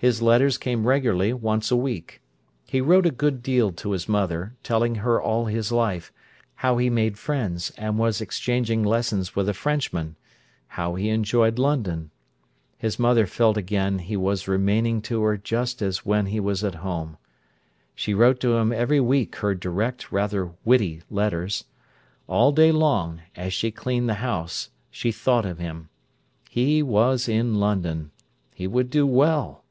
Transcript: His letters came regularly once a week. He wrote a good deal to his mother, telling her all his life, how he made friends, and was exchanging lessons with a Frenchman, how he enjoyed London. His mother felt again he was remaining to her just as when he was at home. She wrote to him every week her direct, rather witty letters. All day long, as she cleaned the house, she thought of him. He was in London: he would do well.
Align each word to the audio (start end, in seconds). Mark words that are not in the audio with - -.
His 0.00 0.22
letters 0.22 0.58
came 0.58 0.86
regularly 0.86 1.32
once 1.32 1.72
a 1.72 1.76
week. 1.76 2.20
He 2.68 2.80
wrote 2.80 3.04
a 3.04 3.10
good 3.10 3.42
deal 3.42 3.72
to 3.72 3.90
his 3.90 4.08
mother, 4.08 4.54
telling 4.62 4.94
her 4.94 5.20
all 5.20 5.46
his 5.46 5.72
life, 5.72 6.12
how 6.54 6.76
he 6.76 6.88
made 6.88 7.18
friends, 7.18 7.72
and 7.76 7.98
was 7.98 8.20
exchanging 8.20 8.84
lessons 8.84 9.34
with 9.34 9.48
a 9.48 9.54
Frenchman, 9.54 10.14
how 10.68 10.94
he 10.94 11.08
enjoyed 11.08 11.58
London. 11.58 12.12
His 12.76 13.00
mother 13.00 13.26
felt 13.26 13.56
again 13.56 13.98
he 13.98 14.16
was 14.16 14.46
remaining 14.46 15.02
to 15.02 15.20
her 15.22 15.36
just 15.36 15.82
as 15.82 16.06
when 16.06 16.26
he 16.26 16.38
was 16.38 16.62
at 16.62 16.76
home. 16.76 17.16
She 17.96 18.14
wrote 18.14 18.38
to 18.38 18.56
him 18.56 18.72
every 18.72 19.00
week 19.00 19.34
her 19.38 19.52
direct, 19.52 20.12
rather 20.12 20.52
witty 20.64 21.02
letters. 21.10 21.64
All 22.28 22.52
day 22.52 22.70
long, 22.70 23.22
as 23.34 23.52
she 23.52 23.72
cleaned 23.72 24.08
the 24.08 24.14
house, 24.22 24.70
she 24.92 25.10
thought 25.10 25.44
of 25.44 25.58
him. 25.58 25.88
He 26.48 26.84
was 26.84 27.28
in 27.28 27.56
London: 27.56 28.12
he 28.54 28.68
would 28.68 28.90
do 28.90 29.04
well. 29.04 29.64